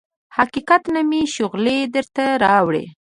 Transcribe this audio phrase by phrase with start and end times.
[0.37, 2.85] حقیقت نه مې شغلې درته راوړي